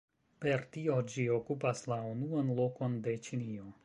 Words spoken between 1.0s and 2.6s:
ĝi okupas la unuan